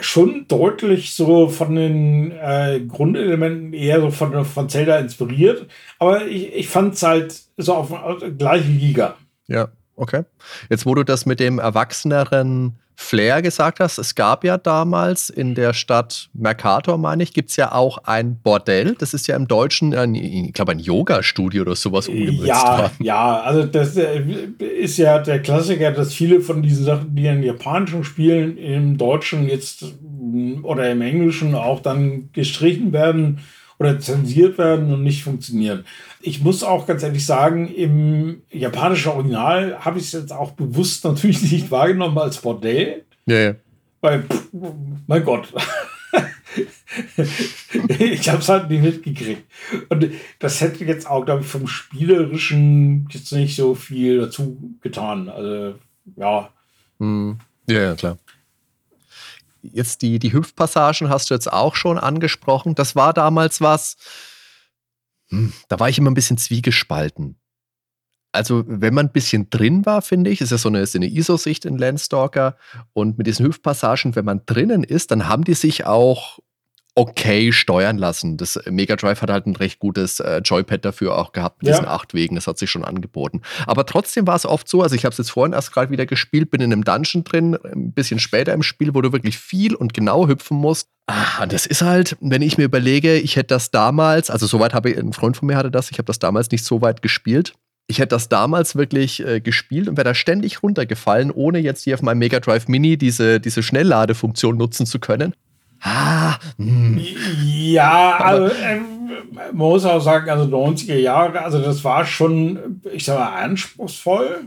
schon 0.00 0.46
deutlich 0.48 1.14
so 1.14 1.48
von 1.48 1.74
den 1.74 2.32
äh, 2.32 2.80
Grundelementen 2.86 3.72
eher 3.72 4.00
so 4.00 4.10
von, 4.10 4.44
von 4.44 4.68
Zelda 4.68 4.98
inspiriert. 4.98 5.66
Aber 5.98 6.26
ich, 6.26 6.54
ich 6.54 6.68
fand 6.68 6.94
es 6.94 7.02
halt 7.02 7.40
so 7.56 7.74
auf, 7.74 7.90
auf 7.90 8.22
gleiche 8.36 8.68
Liga. 8.68 9.16
Ja, 9.46 9.68
okay. 9.96 10.24
Jetzt, 10.68 10.84
wo 10.84 10.94
du 10.94 11.04
das 11.04 11.24
mit 11.24 11.40
dem 11.40 11.58
erwachseneren 11.58 12.78
Flair 13.00 13.42
gesagt 13.42 13.78
hast, 13.78 13.98
es 13.98 14.16
gab 14.16 14.42
ja 14.42 14.58
damals 14.58 15.30
in 15.30 15.54
der 15.54 15.72
Stadt 15.72 16.28
Mercator, 16.34 16.98
meine 16.98 17.22
ich, 17.22 17.32
gibt 17.32 17.50
es 17.50 17.56
ja 17.56 17.70
auch 17.70 17.98
ein 17.98 18.40
Bordell. 18.42 18.96
Das 18.98 19.14
ist 19.14 19.28
ja 19.28 19.36
im 19.36 19.46
Deutschen, 19.46 19.94
ein, 19.94 20.16
ich 20.16 20.52
glaube, 20.52 20.72
ein 20.72 20.80
Yoga-Studio 20.80 21.62
oder 21.62 21.76
sowas 21.76 22.08
umgemünzt 22.08 22.48
ja. 22.48 22.90
Ja, 22.98 23.40
also 23.42 23.62
das 23.62 23.96
äh, 23.96 24.24
ist 24.58 24.98
ja 24.98 25.20
der 25.20 25.40
Klassiker, 25.40 25.92
dass 25.92 26.12
viele 26.12 26.40
von 26.40 26.60
diesen 26.60 26.84
Sachen, 26.84 27.14
die 27.14 27.26
in 27.26 27.44
japanischen 27.44 28.02
Spielen 28.02 28.58
im 28.58 28.98
Deutschen 28.98 29.48
jetzt 29.48 29.84
oder 30.64 30.90
im 30.90 31.00
Englischen 31.00 31.54
auch 31.54 31.80
dann 31.80 32.30
gestrichen 32.32 32.92
werden 32.92 33.38
oder 33.78 34.00
zensiert 34.00 34.58
werden 34.58 34.92
und 34.92 35.02
nicht 35.02 35.22
funktionieren. 35.22 35.84
Ich 36.20 36.42
muss 36.42 36.62
auch 36.62 36.86
ganz 36.86 37.02
ehrlich 37.02 37.24
sagen, 37.24 37.68
im 37.68 38.42
japanischen 38.50 39.12
Original 39.12 39.84
habe 39.84 39.98
ich 39.98 40.06
es 40.06 40.12
jetzt 40.12 40.32
auch 40.32 40.52
bewusst 40.52 41.04
natürlich 41.04 41.42
nicht 41.52 41.70
wahrgenommen 41.70 42.18
als 42.18 42.38
Bordell. 42.38 43.04
Ja, 43.26 43.38
ja. 43.38 43.54
Weil, 44.00 44.22
pff, 44.22 44.48
mein 45.06 45.24
Gott. 45.24 45.52
ich 47.98 48.28
habe 48.28 48.38
es 48.38 48.48
halt 48.48 48.70
nicht 48.70 48.82
mitgekriegt. 48.82 49.44
Und 49.88 50.10
das 50.38 50.60
hätte 50.60 50.84
jetzt 50.84 51.08
auch, 51.08 51.24
glaube 51.24 51.42
ich, 51.42 51.48
vom 51.48 51.66
Spielerischen 51.66 53.08
jetzt 53.10 53.32
nicht 53.32 53.56
so 53.56 53.74
viel 53.74 54.18
dazu 54.18 54.56
getan. 54.80 55.28
Also, 55.28 55.74
ja. 56.16 56.50
Hm. 56.98 57.38
Ja, 57.68 57.80
ja, 57.82 57.94
klar. 57.94 58.18
Jetzt 59.62 60.02
die, 60.02 60.18
die 60.18 60.32
Hüpfpassagen 60.32 61.08
hast 61.08 61.30
du 61.30 61.34
jetzt 61.34 61.52
auch 61.52 61.74
schon 61.74 61.98
angesprochen. 61.98 62.74
Das 62.74 62.96
war 62.96 63.12
damals 63.12 63.60
was, 63.60 63.96
hm, 65.28 65.52
da 65.68 65.78
war 65.80 65.88
ich 65.88 65.98
immer 65.98 66.10
ein 66.10 66.14
bisschen 66.14 66.38
zwiegespalten. 66.38 67.38
Also, 68.30 68.64
wenn 68.66 68.94
man 68.94 69.06
ein 69.06 69.12
bisschen 69.12 69.48
drin 69.48 69.86
war, 69.86 70.02
finde 70.02 70.30
ich, 70.30 70.40
ist 70.40 70.50
ja 70.50 70.58
so 70.58 70.68
eine, 70.68 70.84
eine 70.94 71.06
ISO-Sicht 71.06 71.64
in 71.64 71.78
Landstalker 71.78 72.56
und 72.92 73.16
mit 73.16 73.26
diesen 73.26 73.46
Hüpfpassagen, 73.46 74.16
wenn 74.16 74.24
man 74.24 74.42
drinnen 74.44 74.84
ist, 74.84 75.10
dann 75.10 75.28
haben 75.28 75.44
die 75.44 75.54
sich 75.54 75.86
auch 75.86 76.38
okay 76.98 77.52
steuern 77.52 77.96
lassen. 77.96 78.36
Das 78.36 78.58
Mega 78.68 78.96
Drive 78.96 79.22
hat 79.22 79.30
halt 79.30 79.46
ein 79.46 79.54
recht 79.54 79.78
gutes 79.78 80.18
äh, 80.18 80.38
Joypad 80.38 80.84
dafür 80.84 81.16
auch 81.16 81.30
gehabt 81.30 81.62
mit 81.62 81.68
ja. 81.68 81.76
diesen 81.76 81.88
acht 81.88 82.12
Wegen. 82.12 82.34
Das 82.34 82.48
hat 82.48 82.58
sich 82.58 82.70
schon 82.70 82.84
angeboten. 82.84 83.42
Aber 83.66 83.86
trotzdem 83.86 84.26
war 84.26 84.34
es 84.34 84.44
oft 84.44 84.68
so, 84.68 84.82
also 84.82 84.96
ich 84.96 85.04
habe 85.04 85.12
es 85.12 85.18
jetzt 85.18 85.30
vorhin 85.30 85.52
erst 85.52 85.72
gerade 85.72 85.92
wieder 85.92 86.06
gespielt, 86.06 86.50
bin 86.50 86.60
in 86.60 86.72
einem 86.72 86.82
Dungeon 86.82 87.22
drin, 87.22 87.56
ein 87.72 87.92
bisschen 87.92 88.18
später 88.18 88.52
im 88.52 88.64
Spiel, 88.64 88.94
wo 88.94 89.00
du 89.00 89.12
wirklich 89.12 89.38
viel 89.38 89.76
und 89.76 89.94
genau 89.94 90.26
hüpfen 90.26 90.56
musst. 90.56 90.88
Ah, 91.06 91.46
das 91.46 91.66
ist 91.66 91.82
halt, 91.82 92.16
wenn 92.20 92.42
ich 92.42 92.58
mir 92.58 92.64
überlege, 92.64 93.14
ich 93.14 93.36
hätte 93.36 93.54
das 93.54 93.70
damals, 93.70 94.28
also 94.28 94.46
soweit 94.46 94.74
habe 94.74 94.90
ich, 94.90 94.98
ein 94.98 95.12
Freund 95.12 95.36
von 95.36 95.46
mir 95.46 95.56
hatte 95.56 95.70
das, 95.70 95.92
ich 95.92 95.98
habe 95.98 96.06
das 96.06 96.18
damals 96.18 96.50
nicht 96.50 96.64
so 96.64 96.82
weit 96.82 97.00
gespielt. 97.00 97.54
Ich 97.86 98.00
hätte 98.00 98.08
das 98.08 98.28
damals 98.28 98.76
wirklich 98.76 99.24
äh, 99.24 99.40
gespielt 99.40 99.88
und 99.88 99.96
wäre 99.96 100.04
da 100.04 100.14
ständig 100.14 100.62
runtergefallen, 100.62 101.30
ohne 101.30 101.60
jetzt 101.60 101.84
hier 101.84 101.94
auf 101.94 102.02
meinem 102.02 102.18
Mega 102.18 102.40
Drive 102.40 102.66
Mini 102.66 102.98
diese, 102.98 103.40
diese 103.40 103.62
Schnellladefunktion 103.62 104.58
nutzen 104.58 104.84
zu 104.84 104.98
können. 104.98 105.32
Ah, 105.80 106.38
hm. 106.56 107.00
Ja, 107.42 108.16
also 108.16 108.54
ähm, 108.62 108.84
man 109.32 109.56
muss 109.56 109.84
auch 109.84 110.00
sagen, 110.00 110.28
also 110.30 110.44
90er 110.44 110.96
Jahre, 110.96 111.42
also 111.42 111.60
das 111.60 111.84
war 111.84 112.04
schon, 112.04 112.80
ich 112.92 113.04
sag 113.04 113.18
mal, 113.18 113.42
anspruchsvoll, 113.42 114.40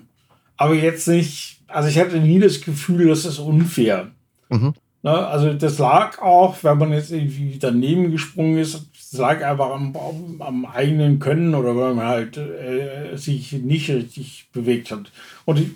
aber 0.58 0.76
jetzt 0.76 1.08
nicht, 1.08 1.62
also 1.68 1.90
ich 1.90 1.98
hatte 1.98 2.20
nie 2.20 2.40
das 2.40 2.62
Gefühl, 2.62 3.08
das 3.08 3.26
ist 3.26 3.40
unfair. 3.40 4.12
Mhm. 4.50 4.74
Ne, 5.04 5.28
also 5.28 5.54
das 5.54 5.80
lag 5.80 6.22
auch, 6.22 6.64
wenn 6.64 6.78
man 6.78 6.94
jetzt 6.94 7.12
irgendwie 7.12 7.58
daneben 7.58 8.12
gesprungen 8.12 8.60
ist, 8.60 8.86
das 8.94 9.20
lag 9.20 9.44
einfach 9.44 9.72
am, 9.72 9.96
am 10.40 10.66
eigenen 10.66 11.18
Können 11.18 11.56
oder 11.56 11.76
wenn 11.76 11.96
man 11.96 12.06
halt 12.06 12.38
äh, 12.38 13.16
sich 13.16 13.52
nicht 13.54 13.90
richtig 13.90 14.50
bewegt 14.54 14.92
hat. 14.92 15.12
Und 15.46 15.60
ich, 15.60 15.70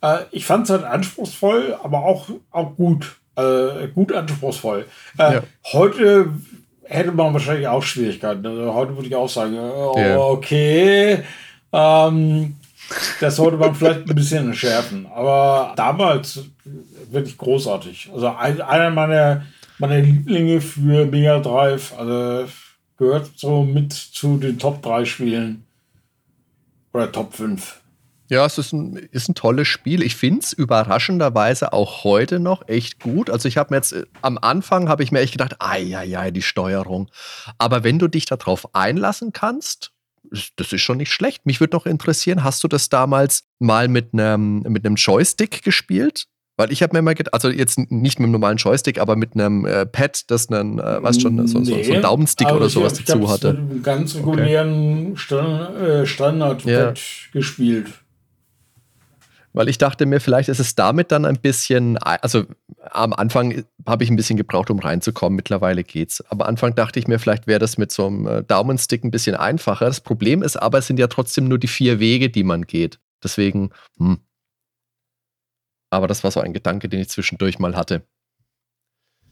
äh, 0.00 0.18
ich 0.30 0.44
fand 0.44 0.64
es 0.64 0.70
halt 0.70 0.84
anspruchsvoll, 0.84 1.76
aber 1.82 2.04
auch, 2.04 2.28
auch 2.52 2.76
gut 2.76 3.16
äh, 3.38 3.88
gut 3.94 4.12
anspruchsvoll. 4.12 4.86
Äh, 5.18 5.34
ja. 5.34 5.42
Heute 5.72 6.30
hätte 6.84 7.12
man 7.12 7.32
wahrscheinlich 7.32 7.68
auch 7.68 7.82
Schwierigkeiten. 7.82 8.44
Also 8.46 8.74
heute 8.74 8.96
würde 8.96 9.08
ich 9.08 9.14
auch 9.14 9.28
sagen, 9.28 9.54
yeah. 9.54 10.18
okay, 10.18 11.22
ähm, 11.72 12.56
das 13.20 13.36
sollte 13.36 13.56
man 13.56 13.74
vielleicht 13.74 14.08
ein 14.08 14.14
bisschen 14.14 14.46
entschärfen. 14.46 15.06
Aber 15.14 15.74
damals 15.76 16.44
wirklich 17.10 17.36
großartig. 17.36 18.10
Also 18.12 18.28
ein, 18.28 18.60
einer 18.60 18.90
meiner, 18.90 19.42
meiner 19.78 20.00
Lieblinge 20.00 20.60
für 20.60 21.06
Mega 21.06 21.38
Drive. 21.40 21.92
Also 21.96 22.48
gehört 22.96 23.30
so 23.36 23.62
mit 23.62 23.92
zu 23.92 24.38
den 24.38 24.58
Top 24.58 24.82
3 24.82 25.04
Spielen. 25.04 25.64
Oder 26.92 27.12
Top 27.12 27.34
5. 27.34 27.80
Ja, 28.28 28.44
es 28.44 28.58
ist 28.58 28.72
ein, 28.72 28.96
ist 28.96 29.28
ein 29.28 29.34
tolles 29.34 29.68
Spiel. 29.68 30.02
Ich 30.02 30.16
finde 30.16 30.40
es 30.40 30.52
überraschenderweise 30.52 31.72
auch 31.72 32.04
heute 32.04 32.38
noch 32.40 32.68
echt 32.68 33.00
gut. 33.00 33.30
Also 33.30 33.48
ich 33.48 33.56
habe 33.56 33.72
mir 33.72 33.76
jetzt 33.78 33.92
äh, 33.92 34.04
am 34.20 34.38
Anfang 34.38 34.88
habe 34.88 35.02
ich 35.02 35.12
mir 35.12 35.20
echt 35.20 35.32
gedacht, 35.32 35.56
ai, 35.60 35.96
ai, 35.96 36.30
die 36.30 36.42
Steuerung. 36.42 37.08
Aber 37.56 37.84
wenn 37.84 37.98
du 37.98 38.08
dich 38.08 38.26
darauf 38.26 38.74
einlassen 38.74 39.32
kannst, 39.32 39.92
das 40.56 40.72
ist 40.72 40.82
schon 40.82 40.98
nicht 40.98 41.12
schlecht. 41.12 41.46
Mich 41.46 41.60
würde 41.60 41.74
noch 41.74 41.86
interessieren, 41.86 42.44
hast 42.44 42.62
du 42.62 42.68
das 42.68 42.90
damals 42.90 43.44
mal 43.58 43.88
mit 43.88 44.12
einem 44.12 44.60
mit 44.60 44.84
Joystick 44.84 45.62
gespielt? 45.62 46.26
Weil 46.58 46.72
ich 46.72 46.82
habe 46.82 46.96
mir 46.96 47.02
mal 47.02 47.14
gedacht, 47.14 47.32
also 47.32 47.48
jetzt 47.50 47.78
nicht 47.78 48.18
mit 48.18 48.24
einem 48.24 48.32
normalen 48.32 48.56
Joystick, 48.56 49.00
aber 49.00 49.14
mit 49.14 49.34
einem 49.34 49.64
äh, 49.64 49.86
Pad, 49.86 50.28
das 50.28 50.50
einen, 50.50 50.80
äh, 50.80 51.02
weißt 51.02 51.22
schon, 51.22 51.46
so, 51.46 51.60
nee, 51.60 51.84
so, 51.84 51.94
ein 51.94 52.02
Daumenstick 52.02 52.50
oder 52.50 52.68
sowas 52.68 52.98
ich, 52.98 53.04
dazu 53.04 53.30
hatte. 53.30 53.52
Mit 53.52 53.70
einem 53.70 53.82
ganz 53.84 54.16
regulären 54.16 55.12
okay. 55.12 56.04
Standard-Pad 56.04 56.66
ja. 56.66 56.92
gespielt. 57.32 57.86
Weil 59.58 59.68
ich 59.68 59.78
dachte 59.78 60.06
mir, 60.06 60.20
vielleicht 60.20 60.48
ist 60.48 60.60
es 60.60 60.76
damit 60.76 61.10
dann 61.10 61.24
ein 61.24 61.40
bisschen, 61.40 61.98
also 61.98 62.44
am 62.92 63.12
Anfang 63.12 63.64
habe 63.88 64.04
ich 64.04 64.08
ein 64.08 64.14
bisschen 64.14 64.36
gebraucht, 64.36 64.70
um 64.70 64.78
reinzukommen. 64.78 65.34
Mittlerweile 65.34 65.82
geht's. 65.82 66.20
Aber 66.28 66.44
am 66.44 66.50
Anfang 66.50 66.76
dachte 66.76 67.00
ich 67.00 67.08
mir, 67.08 67.18
vielleicht 67.18 67.48
wäre 67.48 67.58
das 67.58 67.76
mit 67.76 67.90
so 67.90 68.06
einem 68.06 68.28
äh, 68.28 68.44
Daumenstick 68.44 69.02
ein 69.02 69.10
bisschen 69.10 69.34
einfacher. 69.34 69.86
Das 69.86 70.00
Problem 70.00 70.44
ist 70.44 70.58
aber, 70.58 70.78
es 70.78 70.86
sind 70.86 71.00
ja 71.00 71.08
trotzdem 71.08 71.48
nur 71.48 71.58
die 71.58 71.66
vier 71.66 71.98
Wege, 71.98 72.30
die 72.30 72.44
man 72.44 72.68
geht. 72.68 73.00
Deswegen, 73.20 73.70
hm, 73.98 74.20
aber 75.90 76.06
das 76.06 76.22
war 76.22 76.30
so 76.30 76.38
ein 76.38 76.52
Gedanke, 76.52 76.88
den 76.88 77.00
ich 77.00 77.08
zwischendurch 77.08 77.58
mal 77.58 77.74
hatte. 77.74 78.02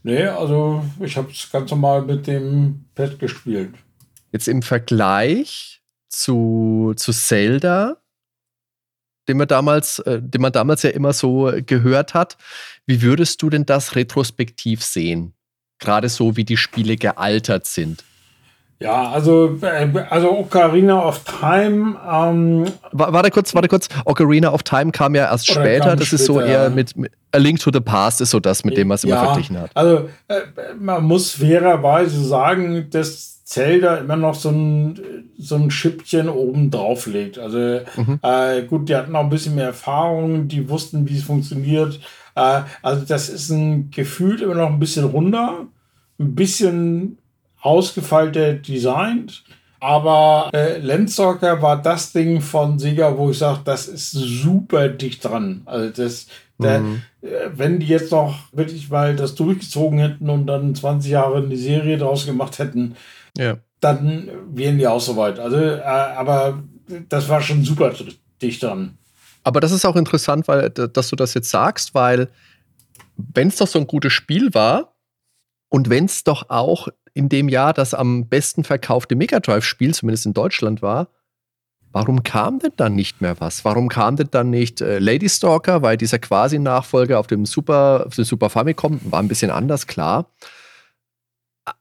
Nee, 0.02 0.24
also 0.24 0.84
ich 0.98 1.16
habe 1.16 1.30
es 1.30 1.48
ganz 1.52 1.70
normal 1.70 2.02
mit 2.02 2.26
dem 2.26 2.86
Pad 2.96 3.20
gespielt. 3.20 3.76
Jetzt 4.32 4.48
im 4.48 4.62
Vergleich 4.62 5.84
zu, 6.08 6.94
zu 6.96 7.12
Zelda, 7.12 7.98
den 9.28 9.36
man, 9.36 9.48
damals, 9.48 9.98
äh, 10.00 10.20
den 10.22 10.40
man 10.40 10.52
damals 10.52 10.82
ja 10.82 10.90
immer 10.90 11.12
so 11.12 11.52
gehört 11.66 12.14
hat, 12.14 12.36
wie 12.86 13.02
würdest 13.02 13.42
du 13.42 13.50
denn 13.50 13.66
das 13.66 13.96
retrospektiv 13.96 14.82
sehen? 14.82 15.32
Gerade 15.78 16.08
so, 16.08 16.36
wie 16.36 16.44
die 16.44 16.56
Spiele 16.56 16.96
gealtert 16.96 17.66
sind. 17.66 18.04
Ja, 18.78 19.08
also, 19.10 19.58
äh, 19.62 19.88
also 20.10 20.30
Ocarina 20.38 21.02
of 21.02 21.22
Time. 21.24 21.96
Ähm, 22.06 22.66
warte 22.92 23.30
kurz, 23.30 23.54
warte 23.54 23.68
kurz. 23.68 23.88
Ocarina 24.04 24.52
of 24.52 24.62
Time 24.64 24.92
kam 24.92 25.14
ja 25.14 25.30
erst 25.30 25.46
später. 25.46 25.96
Das 25.96 26.08
später, 26.08 26.22
ist 26.22 26.26
so 26.26 26.40
eher 26.40 26.68
mit, 26.68 26.94
mit, 26.96 27.12
A 27.32 27.38
Link 27.38 27.58
to 27.58 27.70
the 27.72 27.80
Past 27.80 28.20
ist 28.20 28.30
so 28.30 28.40
das, 28.40 28.64
mit 28.64 28.76
dem 28.76 28.88
man 28.88 28.96
es 28.96 29.04
immer 29.04 29.18
verglichen 29.18 29.58
hat. 29.58 29.70
Also 29.74 30.10
äh, 30.28 30.40
man 30.78 31.04
muss 31.04 31.32
fairerweise 31.32 32.22
sagen, 32.22 32.88
dass 32.90 33.35
Zelda 33.46 33.98
immer 33.98 34.16
noch 34.16 34.34
so 34.34 34.50
ein, 34.50 35.30
so 35.38 35.54
ein 35.54 35.70
Schippchen 35.70 36.28
oben 36.28 36.72
drauf 36.72 37.06
legt. 37.06 37.38
Also 37.38 37.80
mhm. 37.96 38.18
äh, 38.20 38.62
gut, 38.62 38.88
die 38.88 38.96
hatten 38.96 39.14
auch 39.14 39.20
ein 39.20 39.30
bisschen 39.30 39.54
mehr 39.54 39.66
Erfahrung, 39.66 40.48
die 40.48 40.68
wussten, 40.68 41.08
wie 41.08 41.16
es 41.16 41.22
funktioniert. 41.22 42.00
Äh, 42.34 42.62
also 42.82 43.04
das 43.06 43.28
ist 43.28 43.50
ein 43.50 43.92
Gefühl 43.92 44.42
immer 44.42 44.56
noch 44.56 44.70
ein 44.70 44.80
bisschen 44.80 45.04
runder, 45.04 45.68
ein 46.18 46.34
bisschen 46.34 47.18
ausgefeilter 47.60 48.54
designt. 48.54 49.44
Aber 49.78 50.50
äh, 50.52 50.78
Landstalker 50.78 51.62
war 51.62 51.80
das 51.80 52.12
Ding 52.12 52.40
von 52.40 52.80
Sega, 52.80 53.16
wo 53.16 53.30
ich 53.30 53.38
sage, 53.38 53.60
das 53.64 53.86
ist 53.86 54.10
super 54.10 54.88
dicht 54.88 55.24
dran. 55.24 55.62
Also 55.66 56.02
das, 56.02 56.26
der, 56.58 56.80
mhm. 56.80 57.02
äh, 57.22 57.28
wenn 57.54 57.78
die 57.78 57.86
jetzt 57.86 58.10
noch 58.10 58.40
wirklich 58.50 58.90
mal 58.90 59.14
das 59.14 59.36
durchgezogen 59.36 60.00
hätten 60.00 60.30
und 60.30 60.48
dann 60.48 60.74
20 60.74 61.12
Jahre 61.12 61.36
eine 61.36 61.56
Serie 61.56 61.96
draus 61.96 62.26
gemacht 62.26 62.58
hätten, 62.58 62.96
ja. 63.36 63.58
dann 63.80 64.28
wären 64.50 64.78
die 64.78 64.86
auch 64.86 65.00
so 65.00 65.16
weit. 65.16 65.38
Also, 65.38 65.56
äh, 65.56 65.80
aber 65.82 66.62
das 67.08 67.28
war 67.28 67.40
schon 67.40 67.64
super 67.64 67.92
dicht 68.40 68.62
dran. 68.62 68.98
Aber 69.44 69.60
das 69.60 69.72
ist 69.72 69.84
auch 69.84 69.96
interessant, 69.96 70.48
weil 70.48 70.70
dass 70.70 71.08
du 71.08 71.16
das 71.16 71.34
jetzt 71.34 71.50
sagst, 71.50 71.94
weil 71.94 72.28
wenn 73.16 73.48
es 73.48 73.56
doch 73.56 73.68
so 73.68 73.78
ein 73.78 73.86
gutes 73.86 74.12
Spiel 74.12 74.52
war 74.54 74.96
und 75.68 75.88
wenn 75.88 76.06
es 76.06 76.24
doch 76.24 76.50
auch 76.50 76.88
in 77.14 77.28
dem 77.28 77.48
Jahr 77.48 77.72
das 77.72 77.94
am 77.94 78.28
besten 78.28 78.64
verkaufte 78.64 79.16
Mega 79.16 79.40
Drive-Spiel, 79.40 79.94
zumindest 79.94 80.26
in 80.26 80.34
Deutschland, 80.34 80.82
war, 80.82 81.08
warum 81.92 82.22
kam 82.22 82.58
denn 82.58 82.72
dann 82.76 82.94
nicht 82.94 83.22
mehr 83.22 83.40
was? 83.40 83.64
Warum 83.64 83.88
kam 83.88 84.16
denn 84.16 84.28
dann 84.30 84.50
nicht 84.50 84.82
äh, 84.82 84.98
Lady 84.98 85.28
Stalker? 85.28 85.80
Weil 85.80 85.96
dieser 85.96 86.18
quasi 86.18 86.58
Nachfolger 86.58 87.18
auf 87.18 87.26
dem 87.26 87.46
Super, 87.46 88.04
auf 88.06 88.16
dem 88.16 88.24
Super 88.24 88.50
Famicom 88.50 89.00
war 89.04 89.20
ein 89.20 89.28
bisschen 89.28 89.50
anders, 89.50 89.86
klar. 89.86 90.30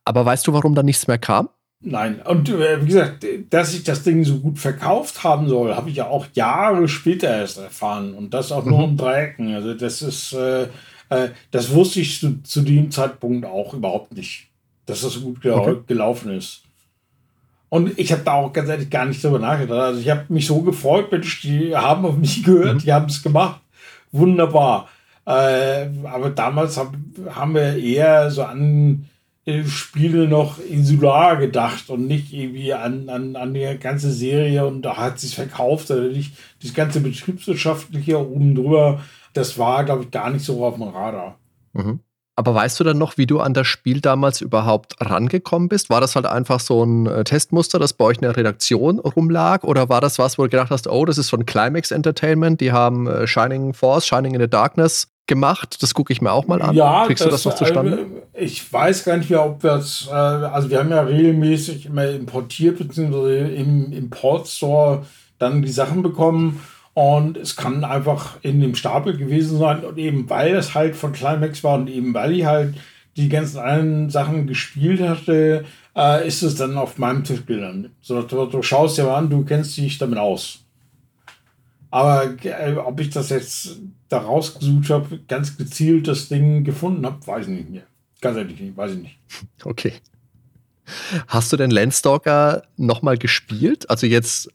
Aber 0.04 0.26
weißt 0.26 0.48
du, 0.48 0.54
warum 0.54 0.76
da 0.76 0.84
nichts 0.84 1.08
mehr 1.08 1.18
kam? 1.18 1.50
Nein, 1.82 2.22
und 2.22 2.50
äh, 2.50 2.82
wie 2.82 2.88
gesagt, 2.88 3.26
dass 3.52 3.74
sich 3.74 3.84
das 3.84 4.04
Ding 4.04 4.24
so 4.24 4.40
gut 4.40 4.58
verkauft 4.58 5.24
haben 5.24 5.48
soll, 5.48 5.76
habe 5.76 5.90
ich 5.90 5.98
ja 5.98 6.08
auch 6.08 6.26
Jahre 6.34 6.88
später 6.88 7.28
erst 7.28 7.60
erfahren. 7.60 8.14
Und 8.16 8.34
das 8.34 8.52
auch 8.52 8.66
nur 8.66 8.80
mhm. 8.80 8.84
um 8.84 8.98
Dreiecken. 8.98 9.54
Also 9.54 9.74
das 9.76 10.02
ist, 10.02 10.34
äh, 10.34 10.64
äh, 11.10 11.30
das 11.52 11.72
wusste 11.72 12.00
ich 12.00 12.20
zu, 12.20 12.42
zu 12.42 12.62
dem 12.62 12.90
Zeitpunkt 12.90 13.46
auch 13.46 13.74
überhaupt 13.74 14.16
nicht 14.16 14.50
dass 14.86 15.02
das 15.02 15.14
so 15.14 15.22
gut 15.22 15.42
gel 15.42 15.54
okay. 15.54 15.78
gelaufen 15.88 16.32
ist. 16.32 16.62
Und 17.70 17.98
ich 17.98 18.12
habe 18.12 18.22
da 18.24 18.34
auch 18.34 18.54
ganz 18.54 18.70
ehrlich 18.70 18.90
gar 18.90 19.06
nicht 19.06 19.24
drüber 19.24 19.40
nachgedacht. 19.40 19.80
Also 19.80 20.00
ich 20.00 20.10
habe 20.10 20.26
mich 20.30 20.46
so 20.46 20.62
gefreut, 20.62 21.12
Mensch, 21.12 21.42
die 21.42 21.76
haben 21.76 22.06
auf 22.06 22.16
mich 22.16 22.44
gehört, 22.46 22.76
mhm. 22.76 22.80
die 22.80 22.94
haben 22.94 23.08
es 23.08 23.24
gemacht. 23.24 23.62
Wunderbar. 24.12 24.88
Äh, 25.26 25.88
aber 26.04 26.30
damals 26.30 26.78
hab, 26.78 26.94
haben 27.32 27.56
wir 27.56 27.76
eher 27.78 28.30
so 28.30 28.44
an 28.44 29.10
Spiele 29.68 30.28
noch 30.28 30.58
insular 30.60 31.38
gedacht 31.38 31.90
und 31.90 32.08
nicht 32.08 32.34
irgendwie 32.34 32.74
an, 32.74 33.10
an, 33.10 33.36
an 33.36 33.54
die 33.54 33.78
ganze 33.80 34.12
Serie 34.12 34.66
und 34.66 34.82
da 34.82 34.98
hat 34.98 35.20
sich 35.20 35.36
verkauft 35.36 35.92
oder 35.92 36.08
nicht. 36.08 36.34
Das 36.64 36.74
ganze 36.74 37.00
betriebswirtschaftliche 37.00 38.20
oben 38.20 38.56
drüber, 38.56 39.02
das 39.34 39.60
war, 39.60 39.84
glaube 39.84 40.04
ich, 40.04 40.12
gar 40.12 40.32
nicht 40.32 40.44
so 40.44 40.66
auf 40.66 40.76
dem 40.76 40.84
Radar. 40.84 41.38
Mhm. 41.74 42.00
Aber 42.38 42.54
weißt 42.54 42.80
du 42.80 42.84
dann 42.84 42.98
noch, 42.98 43.18
wie 43.18 43.28
du 43.28 43.40
an 43.40 43.54
das 43.54 43.68
Spiel 43.68 44.02
damals 44.02 44.42
überhaupt 44.42 44.96
rangekommen 45.00 45.70
bist? 45.70 45.90
War 45.90 46.02
das 46.02 46.16
halt 46.16 46.26
einfach 46.26 46.60
so 46.60 46.84
ein 46.84 47.06
äh, 47.06 47.24
Testmuster, 47.24 47.80
das 47.80 47.94
bei 47.94 48.04
euch 48.06 48.18
in 48.18 48.24
der 48.24 48.36
Redaktion 48.36 49.00
rumlag? 49.00 49.64
Oder 49.64 49.88
war 49.88 50.02
das 50.02 50.20
was, 50.20 50.38
wo 50.38 50.44
du 50.44 50.50
gedacht 50.50 50.72
hast, 50.72 50.88
oh, 50.88 51.06
das 51.06 51.18
ist 51.18 51.30
von 51.30 51.46
Climax 51.46 51.92
Entertainment, 51.92 52.60
die 52.60 52.74
haben 52.74 53.08
äh, 53.08 53.26
Shining 53.26 53.74
Force, 53.74 54.06
Shining 54.06 54.34
in 54.34 54.42
the 54.42 54.50
Darkness 54.50 55.08
gemacht? 55.28 55.82
Das 55.82 55.94
gucke 55.94 56.14
ich 56.14 56.22
mir 56.22 56.32
auch 56.32 56.48
mal 56.48 56.62
an. 56.62 56.76
Ja, 56.76 57.06
Kriegst 57.06 57.22
das, 57.22 57.28
du 57.28 57.32
das 57.32 57.46
noch 57.46 57.56
zustande? 57.56 58.06
Äh, 58.34 58.46
ich 58.46 58.72
weiß 58.72 59.04
gar 59.06 59.18
nicht 59.18 59.30
mehr, 59.30 59.46
ob 59.46 59.64
wir 59.64 59.74
es, 59.74 60.08
äh, 60.10 60.14
also 60.14 60.70
wir 60.70 60.80
haben 60.80 60.90
ja 60.90 61.02
regelmäßig 61.02 61.88
immer 61.88 62.10
importiert, 62.10 62.78
beziehungsweise 62.78 63.40
im 63.40 63.92
Import 63.92 64.48
Store 64.48 65.06
dann 65.40 65.62
die 65.62 65.72
Sachen 65.72 66.02
bekommen. 66.02 66.62
Und 66.94 67.36
es 67.36 67.58
kann 67.58 67.84
einfach 67.84 68.38
in 68.42 68.62
dem 68.62 68.74
Stapel 68.74 69.18
gewesen 69.18 69.58
sein. 69.58 69.84
Und 69.84 69.98
eben 69.98 70.30
weil 70.30 70.56
es 70.56 70.74
halt 70.74 70.96
von 70.96 71.12
Climax 71.12 71.64
war 71.64 71.76
und 71.76 71.90
eben 71.90 72.14
weil 72.14 72.34
ich 72.34 72.46
halt 72.46 72.76
die 73.18 73.30
ganzen 73.30 73.60
anderen 73.60 74.10
Sachen 74.10 74.48
gespielt 74.48 75.02
hatte, 75.02 75.66
äh, 75.96 76.28
ist 76.28 76.42
es 76.42 76.56
dann 76.56 76.78
auf 76.78 76.98
meinem 76.98 77.24
Tisch 77.24 77.46
gelandet. 77.46 77.92
So, 78.02 78.22
du, 78.22 78.46
du 78.46 78.62
schaust 78.62 78.98
dir 78.98 79.10
an, 79.10 79.30
du 79.30 79.44
kennst 79.44 79.78
dich 79.78 79.98
damit 79.98 80.20
aus. 80.20 80.65
Aber 81.96 82.36
äh, 82.44 82.76
ob 82.76 83.00
ich 83.00 83.10
das 83.10 83.30
jetzt 83.30 83.78
da 84.10 84.18
rausgesucht 84.18 84.90
habe, 84.90 85.18
ganz 85.30 85.56
gezielt 85.56 86.10
das 86.10 86.28
Ding 86.28 86.66
gefunden 86.66 87.06
habe, 87.06 87.26
weiß 87.26 87.48
ich 87.48 87.54
nicht 87.54 87.70
mehr. 87.70 87.84
Ganz 88.20 88.36
ehrlich 88.36 88.60
nicht, 88.60 88.76
weiß 88.76 88.92
ich 88.92 88.98
nicht. 88.98 89.20
Okay. 89.64 89.94
Hast 91.30 91.54
du 91.54 91.58
denn 91.58 91.72
Landstalker 91.72 92.64
nochmal 92.76 93.18
gespielt? 93.18 93.90
Also 93.90 94.08
jetzt 94.08 94.50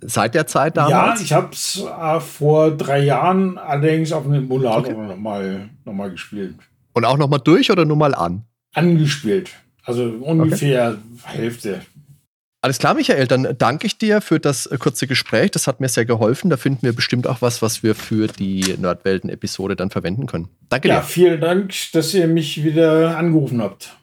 seit 0.00 0.34
der 0.34 0.46
Zeit 0.46 0.78
damals? 0.78 1.20
Ja, 1.20 1.24
ich 1.24 1.32
habe 1.34 1.50
es 1.52 1.84
äh, 1.84 2.20
vor 2.20 2.74
drei 2.74 3.04
Jahren 3.04 3.58
allerdings 3.58 4.10
auf 4.12 4.24
einem 4.24 4.44
Emulator 4.44 4.94
okay. 4.94 5.06
nochmal 5.06 5.68
noch 5.84 5.92
mal 5.92 6.10
gespielt. 6.10 6.54
Und 6.94 7.04
auch 7.04 7.18
nochmal 7.18 7.40
durch 7.44 7.70
oder 7.70 7.84
nur 7.84 7.98
mal 7.98 8.14
an? 8.14 8.46
Angespielt. 8.72 9.50
Also 9.84 10.02
ungefähr 10.02 10.92
okay. 10.92 11.36
Hälfte. 11.36 11.82
Alles 12.66 12.80
klar, 12.80 12.94
Michael, 12.94 13.28
dann 13.28 13.54
danke 13.56 13.86
ich 13.86 13.96
dir 13.96 14.20
für 14.20 14.40
das 14.40 14.66
äh, 14.66 14.76
kurze 14.76 15.06
Gespräch. 15.06 15.52
Das 15.52 15.68
hat 15.68 15.78
mir 15.78 15.88
sehr 15.88 16.04
geholfen. 16.04 16.50
Da 16.50 16.56
finden 16.56 16.82
wir 16.82 16.92
bestimmt 16.92 17.28
auch 17.28 17.40
was, 17.40 17.62
was 17.62 17.84
wir 17.84 17.94
für 17.94 18.26
die 18.26 18.74
Nerdwelten-Episode 18.76 19.76
dann 19.76 19.90
verwenden 19.90 20.26
können. 20.26 20.48
Danke 20.68 20.88
ja, 20.88 20.94
dir. 20.94 20.98
Ja, 20.98 21.06
vielen 21.06 21.40
Dank, 21.40 21.72
dass 21.92 22.12
ihr 22.12 22.26
mich 22.26 22.64
wieder 22.64 23.16
angerufen 23.16 23.62
habt. 23.62 23.96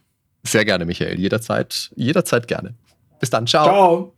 Sehr 0.43 0.63
gerne, 0.63 0.85
Michael. 0.85 1.19
Jederzeit, 1.19 1.91
jederzeit 1.97 2.47
gerne. 2.47 2.73
Bis 3.19 3.29
dann. 3.29 3.47
Ciao. 3.47 3.65
Ciao. 3.65 4.12